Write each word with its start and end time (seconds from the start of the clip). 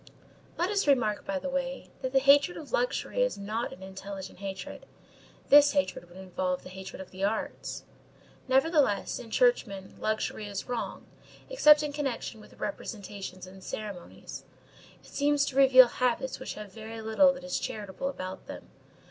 '"Let 0.57 0.71
us 0.71 0.87
remark, 0.87 1.27
by 1.27 1.37
the 1.37 1.47
way, 1.47 1.91
that 2.01 2.11
the 2.11 2.17
hatred 2.17 2.57
of 2.57 2.71
luxury 2.71 3.21
is 3.21 3.37
not 3.37 3.71
an 3.71 3.83
intelligent 3.83 4.39
hatred. 4.39 4.87
This 5.49 5.73
hatred 5.73 6.09
would 6.09 6.17
involve 6.17 6.63
the 6.63 6.69
hatred 6.69 6.99
of 6.99 7.11
the 7.11 7.23
arts. 7.23 7.83
Nevertheless, 8.47 9.19
in 9.19 9.29
churchmen, 9.29 9.93
luxury 9.99 10.47
is 10.47 10.65
wrong, 10.67 11.05
except 11.51 11.83
in 11.83 11.93
connection 11.93 12.41
with 12.41 12.59
representations 12.59 13.45
and 13.45 13.63
ceremonies. 13.63 14.43
It 15.03 15.09
seems 15.09 15.45
to 15.45 15.55
reveal 15.55 15.85
habits 15.87 16.39
which 16.39 16.55
have 16.55 16.73
very 16.73 16.99
little 16.99 17.31
that 17.33 17.43
is 17.43 17.59
charitable 17.59 18.09
about 18.09 18.47
them. 18.47 18.69